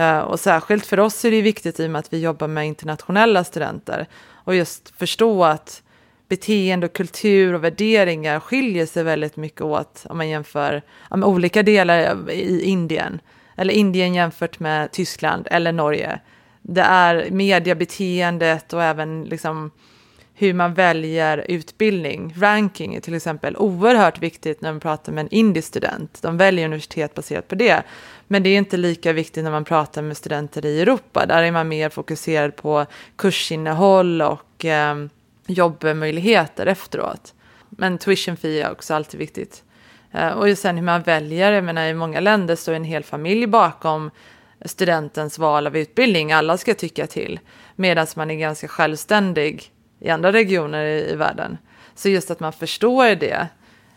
Eh, 0.00 0.18
och 0.18 0.40
särskilt 0.40 0.86
för 0.86 1.00
oss 1.00 1.24
är 1.24 1.30
det 1.30 1.42
viktigt 1.42 1.80
i 1.80 1.86
och 1.86 1.90
med 1.90 1.98
att 1.98 2.12
vi 2.12 2.20
jobbar 2.20 2.48
med 2.48 2.66
internationella 2.66 3.44
studenter 3.44 4.06
och 4.28 4.54
just 4.54 4.92
förstå 4.96 5.44
att 5.44 5.82
beteende 6.28 6.86
och 6.86 6.92
kultur 6.92 7.54
och 7.54 7.64
värderingar 7.64 8.40
skiljer 8.40 8.86
sig 8.86 9.04
väldigt 9.04 9.36
mycket 9.36 9.60
åt 9.60 10.06
om 10.08 10.16
man 10.16 10.28
jämför 10.28 10.82
om 11.10 11.24
olika 11.24 11.62
delar 11.62 12.30
i 12.30 12.62
Indien 12.62 13.20
eller 13.56 13.74
Indien 13.74 14.14
jämfört 14.14 14.60
med 14.60 14.92
Tyskland 14.92 15.48
eller 15.50 15.72
Norge 15.72 16.20
det 16.68 16.82
är 16.82 17.30
mediebeteendet 17.30 18.72
och 18.72 18.82
även 18.82 19.24
liksom 19.24 19.70
hur 20.34 20.54
man 20.54 20.74
väljer 20.74 21.44
utbildning. 21.48 22.34
Ranking 22.36 22.94
är 22.94 23.00
till 23.00 23.14
exempel 23.14 23.56
oerhört 23.56 24.22
viktigt 24.22 24.60
när 24.60 24.72
man 24.72 24.80
pratar 24.80 25.12
med 25.12 25.22
en 25.22 25.34
indisk 25.34 25.68
student. 25.68 26.18
De 26.22 26.36
väljer 26.36 26.64
universitet 26.64 27.14
baserat 27.14 27.48
på 27.48 27.54
det. 27.54 27.82
Men 28.26 28.42
det 28.42 28.50
är 28.50 28.58
inte 28.58 28.76
lika 28.76 29.12
viktigt 29.12 29.44
när 29.44 29.50
man 29.50 29.64
pratar 29.64 30.02
med 30.02 30.16
studenter 30.16 30.66
i 30.66 30.80
Europa. 30.80 31.26
Där 31.26 31.42
är 31.42 31.52
man 31.52 31.68
mer 31.68 31.88
fokuserad 31.88 32.56
på 32.56 32.86
kursinnehåll 33.16 34.22
och 34.22 34.64
eh, 34.64 34.96
jobbmöjligheter 35.46 36.66
efteråt. 36.66 37.34
Men 37.68 37.98
tuition 37.98 38.36
fee 38.36 38.62
är 38.62 38.70
också 38.70 38.94
alltid 38.94 39.20
viktigt. 39.20 39.62
Eh, 40.12 40.28
och 40.28 40.58
sen 40.58 40.76
hur 40.76 40.84
man 40.84 41.02
väljer, 41.02 41.52
jag 41.52 41.64
menar 41.64 41.86
i 41.86 41.94
många 41.94 42.20
länder 42.20 42.56
står 42.56 42.72
en 42.72 42.84
hel 42.84 43.04
familj 43.04 43.46
bakom 43.46 44.10
studentens 44.64 45.38
val 45.38 45.66
av 45.66 45.76
utbildning. 45.76 46.32
Alla 46.32 46.56
ska 46.56 46.74
tycka 46.74 47.06
till. 47.06 47.40
Medan 47.76 48.06
man 48.16 48.30
är 48.30 48.34
ganska 48.34 48.68
självständig 48.68 49.72
i 50.00 50.10
andra 50.10 50.32
regioner 50.32 50.84
i, 50.84 51.10
i 51.12 51.16
världen. 51.16 51.58
Så 51.94 52.08
just 52.08 52.30
att 52.30 52.40
man 52.40 52.52
förstår 52.52 53.14
det 53.14 53.48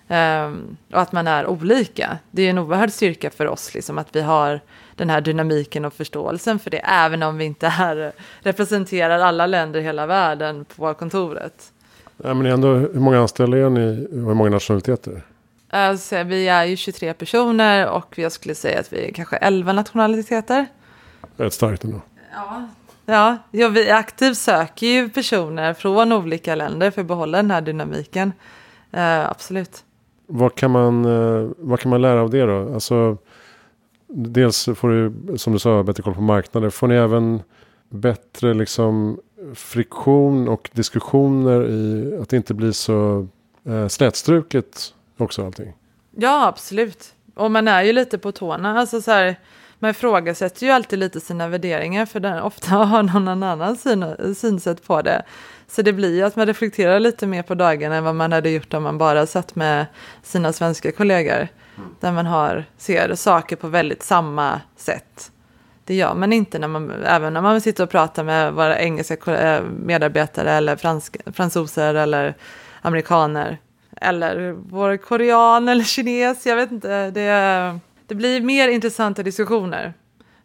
um, 0.07 0.77
och 0.93 1.01
att 1.01 1.11
man 1.11 1.27
är 1.27 1.47
olika. 1.47 2.17
Det 2.31 2.41
är 2.41 2.49
en 2.49 2.57
oerhörd 2.57 2.91
styrka 2.91 3.29
för 3.29 3.47
oss, 3.47 3.73
liksom, 3.73 3.97
att 3.97 4.15
vi 4.15 4.21
har 4.21 4.59
den 4.95 5.09
här 5.09 5.21
dynamiken 5.21 5.85
och 5.85 5.93
förståelsen 5.93 6.59
för 6.59 6.69
det. 6.69 6.77
Även 6.77 7.23
om 7.23 7.37
vi 7.37 7.45
inte 7.45 7.67
är, 7.67 8.05
eh, 8.05 8.11
representerar 8.39 9.19
alla 9.19 9.47
länder 9.47 9.79
i 9.79 9.83
hela 9.83 10.05
världen 10.05 10.65
på 10.65 10.93
kontoret. 10.93 11.71
Nej, 12.17 12.33
men 12.33 12.45
ändå, 12.45 12.73
hur 12.73 12.99
många 12.99 13.19
anställda 13.19 13.57
är 13.57 13.69
ni 13.69 14.07
och 14.11 14.27
hur 14.27 14.33
många 14.33 14.49
nationaliteter? 14.49 15.21
Alltså, 15.69 16.23
vi 16.23 16.47
är 16.47 16.65
ju 16.65 16.75
23 16.75 17.13
personer 17.13 17.89
och 17.89 18.17
jag 18.17 18.31
skulle 18.31 18.55
säga 18.55 18.79
att 18.79 18.93
vi 18.93 19.07
är 19.07 19.11
kanske 19.11 19.35
11 19.35 19.73
nationaliteter. 19.73 20.65
Rätt 21.37 21.53
starkt 21.53 21.83
ändå. 21.83 22.01
Ja, 22.33 22.67
ja, 23.05 23.37
ja 23.51 23.69
vi 23.69 23.91
aktivt 23.91 24.37
söker 24.37 24.87
ju 24.87 25.09
personer 25.09 25.73
från 25.73 26.11
olika 26.11 26.55
länder 26.55 26.91
för 26.91 27.01
att 27.01 27.07
behålla 27.07 27.37
den 27.37 27.51
här 27.51 27.61
dynamiken. 27.61 28.33
Uh, 28.93 29.29
absolut. 29.29 29.83
Vad 30.27 30.55
kan, 30.55 30.71
man, 30.71 31.05
uh, 31.05 31.51
vad 31.57 31.79
kan 31.79 31.89
man 31.89 32.01
lära 32.01 32.21
av 32.21 32.29
det 32.29 32.45
då? 32.45 32.73
Alltså, 32.73 33.17
dels 34.07 34.69
får 34.75 34.89
du, 34.89 35.37
som 35.37 35.53
du 35.53 35.59
sa, 35.59 35.83
bättre 35.83 36.03
koll 36.03 36.15
på 36.15 36.21
marknader. 36.21 36.69
Får 36.69 36.87
ni 36.87 36.95
även 36.95 37.41
bättre 37.89 38.53
liksom, 38.53 39.19
friktion 39.55 40.47
och 40.47 40.69
diskussioner 40.73 41.69
i 41.69 42.17
att 42.21 42.29
det 42.29 42.37
inte 42.37 42.53
blir 42.53 42.71
så 42.71 43.27
uh, 43.67 43.87
slätstruket 43.87 44.93
också 45.21 45.45
allting. 45.45 45.73
Ja, 46.15 46.47
absolut. 46.47 47.13
Och 47.35 47.51
man 47.51 47.67
är 47.67 47.83
ju 47.83 47.93
lite 47.93 48.17
på 48.17 48.31
tårna. 48.31 48.79
Alltså 48.79 49.01
så 49.01 49.11
här, 49.11 49.35
man 49.79 49.91
ifrågasätter 49.91 50.65
ju 50.65 50.71
alltid 50.71 50.99
lite 50.99 51.19
sina 51.19 51.47
värderingar 51.47 52.05
för 52.05 52.19
den, 52.19 52.41
ofta 52.41 52.75
har 52.75 53.03
någon 53.03 53.27
annan 53.27 53.75
syn, 53.75 54.35
synsätt 54.35 54.87
på 54.87 55.01
det. 55.01 55.23
Så 55.67 55.81
det 55.81 55.93
blir 55.93 56.15
ju 56.15 56.23
att 56.23 56.35
man 56.35 56.45
reflekterar 56.45 56.99
lite 56.99 57.27
mer 57.27 57.43
på 57.43 57.55
dagen 57.55 57.91
än 57.91 58.03
vad 58.03 58.15
man 58.15 58.31
hade 58.31 58.49
gjort 58.49 58.73
om 58.73 58.83
man 58.83 58.97
bara 58.97 59.25
satt 59.25 59.55
med 59.55 59.85
sina 60.23 60.53
svenska 60.53 60.91
kollegor. 60.91 61.47
Mm. 61.77 61.89
Där 61.99 62.11
man 62.11 62.25
har, 62.25 62.65
ser 62.77 63.15
saker 63.15 63.55
på 63.55 63.67
väldigt 63.67 64.03
samma 64.03 64.61
sätt. 64.75 65.31
Det 65.85 65.95
gör 65.95 66.15
man 66.15 66.33
inte 66.33 66.59
när 66.59 66.67
man, 66.67 66.91
även 66.91 67.33
när 67.33 67.41
man 67.41 67.61
sitter 67.61 67.83
och 67.83 67.89
pratar 67.89 68.23
med 68.23 68.53
våra 68.53 68.79
engelska 68.79 69.37
eh, 69.37 69.63
medarbetare 69.63 70.51
eller 70.51 70.75
fransk, 70.75 71.17
fransoser 71.33 71.95
eller 71.95 72.35
amerikaner 72.81 73.57
eller 74.01 74.51
vår 74.51 74.97
korean 74.97 75.69
eller 75.69 75.83
kines, 75.83 76.45
jag 76.45 76.55
vet 76.55 76.71
inte. 76.71 77.11
Det, 77.11 77.79
det 78.07 78.15
blir 78.15 78.41
mer 78.41 78.67
intressanta 78.67 79.23
diskussioner. 79.23 79.93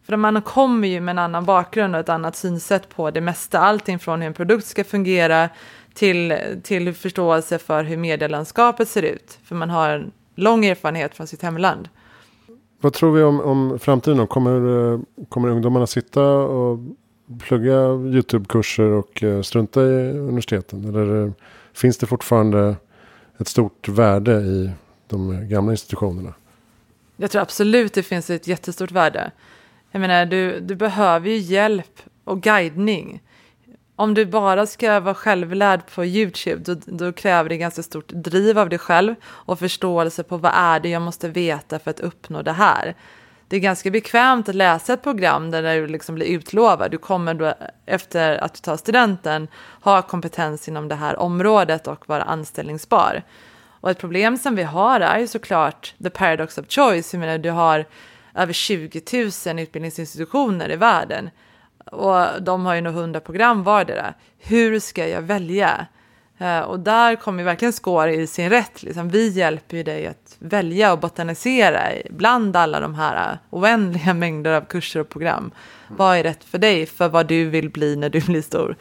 För 0.05 0.17
man 0.17 0.41
kommer 0.41 0.87
ju 0.87 0.99
med 0.99 1.13
en 1.13 1.19
annan 1.19 1.45
bakgrund 1.45 1.95
och 1.95 2.01
ett 2.01 2.09
annat 2.09 2.35
synsätt 2.35 2.89
på 2.89 3.11
det 3.11 3.21
mesta. 3.21 3.59
Allting 3.59 3.99
från 3.99 4.21
hur 4.21 4.27
en 4.27 4.33
produkt 4.33 4.65
ska 4.65 4.83
fungera 4.83 5.49
till, 5.93 6.37
till 6.63 6.93
förståelse 6.93 7.57
för 7.57 7.83
hur 7.83 7.97
medielandskapet 7.97 8.87
ser 8.87 9.03
ut. 9.03 9.39
För 9.43 9.55
man 9.55 9.69
har 9.69 9.89
en 9.89 10.11
lång 10.35 10.65
erfarenhet 10.65 11.15
från 11.15 11.27
sitt 11.27 11.41
hemland. 11.41 11.89
Vad 12.81 12.93
tror 12.93 13.11
vi 13.11 13.23
om, 13.23 13.41
om 13.41 13.79
framtiden? 13.79 14.27
Kommer, 14.27 14.93
eh, 14.93 14.99
kommer 15.29 15.49
ungdomarna 15.49 15.87
sitta 15.87 16.23
och 16.37 16.79
plugga 17.39 17.73
YouTube-kurser 17.93 18.91
och 18.91 19.23
eh, 19.23 19.41
strunta 19.41 19.81
i 19.81 20.11
universiteten? 20.11 20.85
Eller 20.85 21.25
eh, 21.25 21.31
finns 21.73 21.97
det 21.97 22.05
fortfarande 22.05 22.75
ett 23.37 23.47
stort 23.47 23.87
värde 23.87 24.31
i 24.31 24.71
de 25.07 25.49
gamla 25.49 25.71
institutionerna. 25.71 26.33
Jag 27.17 27.31
tror 27.31 27.41
absolut 27.41 27.93
det 27.93 28.03
finns 28.03 28.29
ett 28.29 28.47
jättestort 28.47 28.91
värde. 28.91 29.31
Jag 29.91 29.99
menar, 29.99 30.25
du, 30.25 30.59
du 30.59 30.75
behöver 30.75 31.29
ju 31.29 31.37
hjälp 31.37 32.01
och 32.23 32.41
guidning. 32.41 33.21
Om 33.95 34.13
du 34.13 34.25
bara 34.25 34.65
ska 34.65 34.99
vara 34.99 35.15
självlärd 35.15 35.81
på 35.95 36.05
YouTube, 36.05 36.73
då, 36.73 36.81
då, 36.85 37.13
kräver 37.13 37.49
det 37.49 37.57
ganska 37.57 37.83
stort 37.83 38.07
driv 38.07 38.59
av 38.59 38.69
dig 38.69 38.79
själv 38.79 39.15
och 39.25 39.59
förståelse 39.59 40.23
på 40.23 40.37
vad 40.37 40.51
är 40.55 40.79
det 40.79 40.89
jag 40.89 41.01
måste 41.01 41.29
veta 41.29 41.79
för 41.79 41.91
att 41.91 41.99
uppnå 41.99 42.41
det 42.41 42.51
här 42.51 42.95
det 43.47 43.55
är 43.55 43.59
ganska 43.59 43.91
bekvämt 43.91 44.49
att 44.49 44.55
läsa 44.55 44.93
ett 44.93 45.03
program 45.03 45.51
där 45.51 45.81
du 45.81 45.87
liksom 45.87 46.15
blir 46.15 46.25
utlovad. 46.25 46.91
Du 46.91 46.97
kommer 46.97 47.33
då 47.33 47.53
efter 47.85 48.43
att 48.43 48.53
du 48.53 48.59
tar 48.59 48.77
studenten 48.77 49.47
ha 49.81 50.01
kompetens 50.01 50.67
inom 50.67 50.87
det 50.87 50.95
här 50.95 51.19
området 51.19 51.87
och 51.87 52.09
vara 52.09 52.23
anställningsbar. 52.23 53.23
Och 53.81 53.89
ett 53.89 53.99
problem 53.99 54.37
som 54.37 54.55
vi 54.55 54.63
har 54.63 54.99
är 54.99 55.19
ju 55.19 55.27
såklart 55.27 55.93
the 56.03 56.09
paradox 56.09 56.57
of 56.57 56.65
choice. 56.69 57.13
Jag 57.13 57.19
menar, 57.19 57.37
du 57.37 57.49
har 57.49 57.85
över 58.35 58.53
20 58.53 59.01
000 59.47 59.59
utbildningsinstitutioner 59.59 60.71
i 60.71 60.75
världen. 60.75 61.29
Och 61.91 62.41
de 62.41 62.65
har 62.65 62.75
ju 62.75 62.81
nog 62.81 62.93
100 62.93 63.19
program 63.19 63.63
vardera. 63.63 64.13
Hur 64.39 64.79
ska 64.79 65.07
jag 65.07 65.21
välja? 65.21 65.87
Uh, 66.41 66.59
och 66.59 66.79
där 66.79 67.15
kommer 67.15 67.43
verkligen 67.43 67.73
Score 67.73 68.15
i 68.15 68.27
sin 68.27 68.49
rätt. 68.49 68.83
Liksom. 68.83 69.09
Vi 69.09 69.29
hjälper 69.29 69.77
ju 69.77 69.83
dig 69.83 70.07
att 70.07 70.35
välja 70.39 70.93
och 70.93 70.99
botanisera 70.99 71.81
bland 72.09 72.55
alla 72.55 72.79
de 72.79 72.95
här 72.95 73.37
oändliga 73.49 74.13
mängder 74.13 74.51
av 74.51 74.61
kurser 74.61 74.99
och 74.99 75.09
program. 75.09 75.37
Mm. 75.37 75.97
Vad 75.97 76.17
är 76.17 76.23
rätt 76.23 76.43
för 76.43 76.57
dig, 76.57 76.85
för 76.85 77.09
vad 77.09 77.27
du 77.27 77.49
vill 77.49 77.69
bli 77.69 77.95
när 77.95 78.09
du 78.09 78.21
blir 78.25 78.41
stor? 78.41 78.75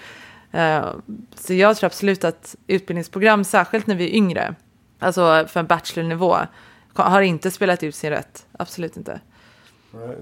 Uh, 0.55 0.87
så 1.35 1.55
jag 1.55 1.77
tror 1.77 1.87
absolut 1.87 2.25
att 2.25 2.57
utbildningsprogram, 2.67 3.45
särskilt 3.45 3.87
när 3.87 3.95
vi 3.95 4.05
är 4.05 4.15
yngre, 4.17 4.55
alltså 4.99 5.45
för 5.49 5.61
en 5.61 5.67
bachelornivå, 5.67 6.37
har 6.95 7.23
inte 7.23 7.51
spelat 7.51 7.83
ut 7.83 7.95
sin 7.95 8.11
rätt. 8.11 8.47
Absolut 8.53 8.97
inte. 8.97 9.21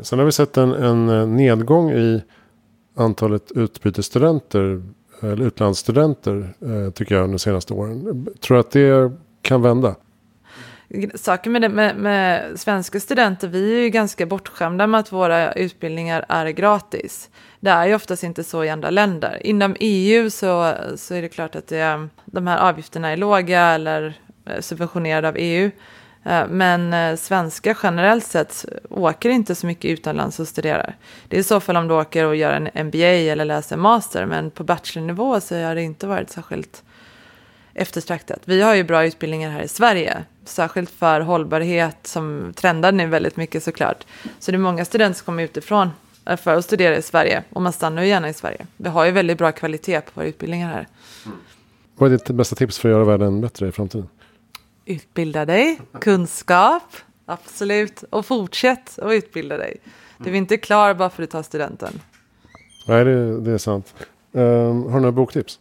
Sen 0.03 0.19
har 0.19 0.27
vi 0.27 0.33
sett 0.33 0.57
en, 0.57 0.73
en 0.73 1.37
nedgång 1.37 1.91
i 1.91 2.23
antalet 2.97 3.53
utbytesstudenter 3.53 4.83
eller 5.23 5.45
utlandsstudenter 5.45 6.55
eh, 6.61 6.93
tycker 6.93 7.14
jag 7.14 7.25
under 7.25 7.35
de 7.35 7.38
senaste 7.38 7.75
åren. 7.75 8.26
Tror 8.41 8.55
du 8.55 8.61
att 8.61 8.71
det 8.71 9.12
kan 9.43 9.62
vända? 9.62 9.95
Saken 11.14 11.52
med, 11.52 11.62
det, 11.62 11.69
med, 11.69 11.97
med, 11.97 12.61
svenska 12.61 13.00
studenter, 13.00 13.49
vi 13.49 13.75
är 13.75 13.83
ju 13.83 13.88
ganska 13.88 14.26
bortskämda 14.26 14.87
med 14.87 15.00
att 15.00 15.12
våra 15.12 15.52
utbildningar 15.52 16.25
är 16.29 16.47
gratis. 16.47 17.31
Det 17.61 17.71
är 17.71 17.87
ju 17.87 17.95
oftast 17.95 18.23
inte 18.23 18.45
så 18.45 18.64
i 18.64 18.71
andra 18.71 18.91
länder. 18.91 19.47
Inom 19.47 19.76
EU 19.81 20.31
så, 20.31 20.75
så 20.97 21.14
är 21.14 21.23
det 21.23 21.29
klart 21.29 21.57
att 21.57 21.67
det, 21.67 22.09
de 22.25 22.47
här 22.47 22.59
avgifterna 22.69 23.09
är 23.09 23.17
låga 23.17 23.61
eller 23.61 24.14
eh, 24.47 24.61
subventionerade 24.61 25.29
av 25.29 25.37
EU. 25.38 25.71
Eh, 26.25 26.47
men 26.49 26.93
eh, 26.93 27.17
svenskar 27.17 27.79
generellt 27.83 28.26
sett 28.26 28.64
åker 28.91 29.31
inte 29.31 29.55
så 29.55 29.67
mycket 29.67 29.91
utomlands 29.91 30.41
och 30.41 30.49
studerar. 30.49 30.97
Det 31.29 31.37
är 31.37 31.41
i 31.41 31.45
så 31.45 31.61
fall 31.61 31.76
om 31.76 31.88
du 31.88 31.95
åker 31.95 32.25
och 32.25 32.37
gör 32.37 32.52
en 32.52 32.87
MBA 32.87 33.33
eller 33.33 33.45
läser 33.45 33.76
en 33.76 33.83
master. 33.83 34.26
Men 34.26 34.50
på 34.50 34.64
bachelornivå 34.64 35.41
så 35.41 35.57
har 35.57 35.75
det 35.75 35.83
inte 35.83 36.07
varit 36.07 36.31
särskilt 36.31 36.83
eftertraktat. 37.75 38.41
Vi 38.45 38.62
har 38.62 38.75
ju 38.75 38.85
bra 38.85 39.05
utbildningar 39.05 39.50
här 39.50 39.62
i 39.62 39.69
Sverige. 39.69 40.25
Särskilt 40.45 40.91
för 40.91 41.21
hållbarhet 41.21 41.97
som 42.02 42.52
trendar 42.57 42.93
nu 42.93 43.07
väldigt 43.07 43.37
mycket 43.37 43.62
såklart. 43.62 44.05
Så 44.38 44.50
det 44.50 44.57
är 44.57 44.59
många 44.59 44.85
studenter 44.85 45.19
som 45.19 45.25
kommer 45.25 45.43
utifrån 45.43 45.91
eh, 46.26 46.37
för 46.37 46.57
att 46.57 46.64
studera 46.64 46.97
i 46.97 47.02
Sverige. 47.02 47.43
Och 47.50 47.62
man 47.62 47.73
stannar 47.73 48.02
ju 48.02 48.09
gärna 48.09 48.29
i 48.29 48.35
Sverige. 48.35 48.67
Vi 48.76 48.88
har 48.88 49.05
ju 49.05 49.11
väldigt 49.11 49.38
bra 49.38 49.52
kvalitet 49.52 50.00
på 50.00 50.11
våra 50.14 50.26
utbildningar 50.26 50.69
här. 50.69 50.88
Mm. 51.26 51.38
Vad 51.97 52.12
är 52.12 52.19
ditt 52.19 52.29
bästa 52.29 52.57
tips 52.57 52.79
för 52.79 52.88
att 52.88 52.93
göra 52.93 53.05
världen 53.05 53.41
bättre 53.41 53.69
i 53.69 53.73
framtiden? 53.73 54.09
Utbilda 54.85 55.45
dig, 55.45 55.81
kunskap, 56.01 56.97
absolut. 57.27 58.05
Och 58.11 58.27
fortsätt 58.27 58.99
att 58.99 59.12
utbilda 59.12 59.57
dig. 59.57 59.77
Du 60.19 60.31
är 60.31 60.35
inte 60.35 60.57
klar 60.57 60.95
bara 60.95 61.11
för 61.11 61.23
att 61.23 61.29
du 61.29 61.33
tar 61.33 61.43
studenten. 61.43 62.01
Nej, 62.87 63.05
det, 63.05 63.41
det 63.41 63.53
är 63.53 63.59
sant. 63.59 63.95
Um, 64.33 64.43
har 64.85 64.95
du 64.95 65.01
några 65.01 65.12
boktips? 65.12 65.59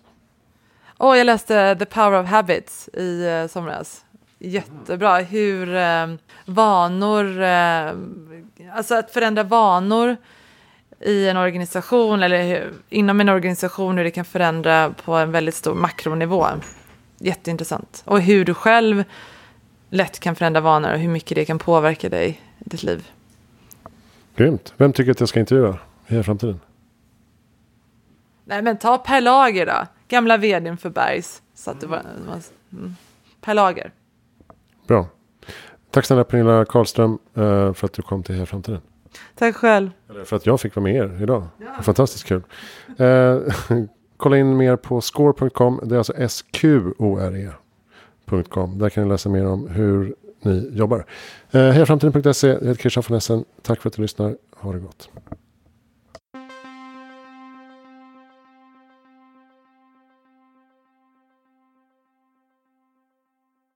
Oh, 0.98 1.18
jag 1.18 1.26
läste 1.26 1.76
The 1.76 1.86
Power 1.86 2.22
of 2.22 2.28
Habits 2.28 2.90
i 2.94 3.26
uh, 3.28 3.48
somras. 3.48 4.06
Jättebra. 4.40 5.18
Hur 5.18 5.76
uh, 5.76 6.16
vanor, 6.46 7.42
uh, 7.42 8.76
alltså 8.76 8.96
att 8.96 9.12
förändra 9.12 9.44
vanor 9.44 10.18
i 11.00 11.28
en 11.28 11.38
organisation 11.38 12.24
eller 12.24 12.44
hur, 12.44 12.74
inom 12.90 13.22
en 13.22 13.30
organisation 13.30 13.98
hur 13.98 14.04
det 14.04 14.12
kan 14.12 14.26
förändra 14.26 14.94
på 15.06 15.14
en 15.14 15.32
väldigt 15.32 15.56
stor 15.56 15.76
makronivå 15.76 16.48
jätteintressant. 17.22 18.04
Och 18.06 18.22
hur 18.22 18.46
du 18.46 18.54
själv 18.54 19.04
lätt 19.90 20.20
kan 20.20 20.36
förändra 20.36 20.62
vanor 20.62 20.94
och 20.94 21.00
hur 21.00 21.10
mycket 21.10 21.36
det 21.36 21.46
kan 21.46 21.60
påverka 21.60 22.10
dig 22.10 22.42
i 22.60 22.70
ditt 22.70 22.84
liv. 22.84 23.08
Grymt. 24.36 24.74
Vem 24.78 24.94
tycker 24.94 25.12
att 25.12 25.20
jag 25.20 25.30
ska 25.30 25.40
intervjua 25.40 25.80
i 26.08 26.24
framtiden? 26.24 26.60
Nej 28.46 28.62
men 28.62 28.78
ta 28.78 28.98
Per 28.98 29.22
Lager 29.22 29.66
då. 29.66 29.88
Gamla 30.08 30.38
vdn 30.38 30.78
för 30.78 30.90
Bergs. 30.90 31.42
Så 31.56 31.72
att 31.72 31.82
det 31.82 31.88
var, 31.88 32.02
mm. 32.72 32.96
Per 33.42 33.54
Lager. 33.54 33.92
Bra. 34.88 35.08
Tack 35.92 36.06
snälla 36.06 36.24
Pernilla 36.24 36.66
Karlström 36.66 37.20
eh, 37.34 37.74
för 37.74 37.86
att 37.86 37.94
du 37.94 38.02
kom 38.02 38.24
till 38.24 38.36
Heja 38.36 38.46
Framtiden. 38.46 38.82
Tack 39.36 39.56
själv. 39.56 39.90
Eller 40.10 40.24
för 40.24 40.36
att 40.36 40.46
jag 40.46 40.62
fick 40.62 40.76
vara 40.76 40.84
med 40.84 40.96
er 40.96 41.24
idag. 41.24 41.48
Ja. 41.58 41.84
Fantastiskt 41.84 42.26
kul. 42.26 42.42
Kolla 44.22 44.38
in 44.38 44.58
mer 44.58 44.76
på 44.76 45.02
score.com. 45.02 45.80
Det 45.84 45.96
är 45.96 45.98
alltså 45.98 46.14
S-Q-O-R-E.com. 46.18 47.58
Där 48.80 48.90
kan 48.90 49.04
ni 49.04 49.10
läsa 49.10 49.30
mer 49.30 49.46
om 49.46 49.68
hur 49.68 50.16
ni 50.42 50.70
jobbar. 50.74 51.06
Eh, 51.52 51.62
Hejaframtiden.se. 51.62 52.48
Jag 52.48 52.56
heter 52.56 52.74
Christian 52.76 53.04
von 53.08 53.18
Essen. 53.18 53.46
Tack 53.62 53.82
för 53.82 53.90
att 53.90 53.96
du 53.96 54.02
lyssnar. 54.02 54.36
Ha 54.56 54.74
det 54.74 54.80
gott. 54.80 55.10